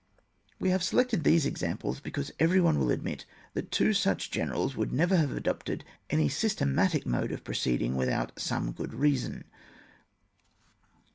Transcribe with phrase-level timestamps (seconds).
[0.59, 4.75] We have selected these examples be cause every one will admit, that two such generals
[4.75, 9.43] would never have adopted any systematic mode of proceeding with out some good reason.